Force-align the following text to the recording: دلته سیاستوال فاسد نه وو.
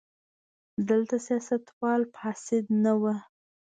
دلته 0.89 1.15
سیاستوال 1.27 2.01
فاسد 2.15 2.65
نه 2.83 2.93
وو. 3.01 3.15